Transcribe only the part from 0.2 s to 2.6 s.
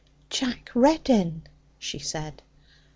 'Jack Reddin!' she said.